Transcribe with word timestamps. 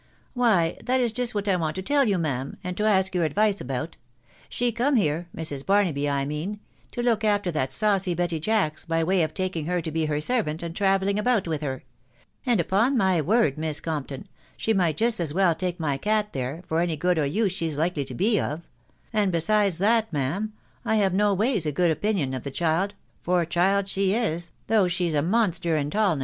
"Why, 0.33 0.77
that 0.83 0.99
is 0.99 1.11
just 1.11 1.35
what 1.35 1.47
I 1.47 1.55
want 1.57 1.75
to 1.75 1.83
tell 1.83 2.05
you, 2.07 2.17
ma'am, 2.17 2.57
and 2.63 2.75
to 2.75 2.85
ask 2.85 3.13
your 3.13 3.23
advice 3.23 3.61
about. 3.61 3.97
She 4.49 4.71
come 4.71 4.95
here— 4.95 5.29
Mrs. 5.37 5.63
Barnaby 5.63 6.09
I 6.09 6.25
mean— 6.25 6.59
to 6.93 7.03
look 7.03 7.23
after 7.23 7.51
that 7.51 7.71
saucy 7.71 8.15
Betty 8.15 8.39
Jacks, 8.39 8.83
by 8.83 9.03
way 9.03 9.21
of 9.21 9.35
taking 9.35 9.67
her 9.67 9.79
to 9.79 9.91
be 9.91 10.07
her 10.07 10.19
servant, 10.19 10.63
and 10.63 10.75
travelling 10.75 11.19
about 11.19 11.47
with 11.47 11.61
her; 11.61 11.83
and, 12.47 12.59
upon 12.59 12.97
my 12.97 13.21
word, 13.21 13.59
Miss 13.59 13.79
Compton, 13.79 14.27
she 14.57 14.73
might 14.73 14.97
just 14.97 15.19
as 15.19 15.35
well 15.35 15.53
take 15.53 15.79
my 15.79 15.97
cat 15.97 16.33
there, 16.33 16.63
for 16.67 16.79
any 16.79 16.95
good 16.95 17.19
or 17.19 17.25
use 17.27 17.51
she's 17.51 17.77
likely 17.77 18.03
to 18.05 18.15
be 18.15 18.39
of: 18.39 18.67
and 19.13 19.31
besides 19.31 19.77
that, 19.77 20.11
ma'am, 20.11 20.51
I 20.83 20.95
have 20.95 21.13
no 21.13 21.31
ways 21.35 21.67
a 21.67 21.71
good 21.71 21.91
opinion 21.91 22.33
of 22.33 22.43
the 22.43 22.49
child,— 22.49 22.95
for 23.21 23.45
child 23.45 23.87
she 23.87 24.15
is, 24.15 24.49
though 24.65 24.87
she's 24.87 25.11
such 25.13 25.19
a 25.19 25.27
monster 25.27 25.77
in 25.77 25.91
tall. 25.91 26.17